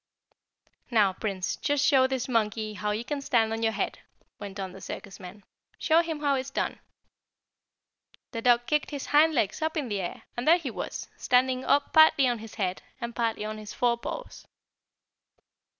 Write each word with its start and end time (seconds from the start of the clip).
"Now, 0.89 1.13
Prince, 1.13 1.57
just 1.57 1.85
show 1.85 2.07
this 2.07 2.27
monkey 2.27 2.73
how 2.73 2.89
you 2.89 3.05
can 3.05 3.21
stand 3.21 3.53
on 3.53 3.61
your 3.61 3.71
head," 3.73 3.99
went 4.39 4.59
on 4.59 4.71
the 4.71 4.81
circus 4.81 5.19
man. 5.19 5.43
"Show 5.77 6.01
him 6.01 6.21
how 6.21 6.33
it's 6.33 6.49
done." 6.49 6.79
The 8.31 8.41
dog 8.41 8.65
kicked 8.65 8.89
his 8.89 9.05
hind 9.05 9.35
legs 9.35 9.61
up 9.61 9.77
in 9.77 9.89
the 9.89 10.01
air, 10.01 10.23
and 10.35 10.47
there 10.47 10.57
he 10.57 10.71
was, 10.71 11.07
standing 11.17 11.63
up 11.65 11.93
partly 11.93 12.27
on 12.27 12.39
his 12.39 12.55
head, 12.55 12.81
and 12.99 13.15
partly 13.15 13.45
on 13.45 13.59
his 13.59 13.75
forepaws. 13.75 14.47